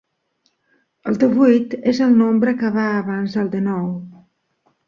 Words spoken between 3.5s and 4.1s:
denou.